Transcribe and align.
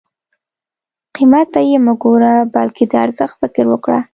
قیمت 1.15 1.47
ته 1.53 1.59
یې 1.69 1.77
مه 1.85 1.93
ګوره 2.01 2.33
بلکې 2.55 2.83
د 2.87 2.93
ارزښت 3.05 3.35
فکر 3.41 3.65
وکړه. 3.69 3.99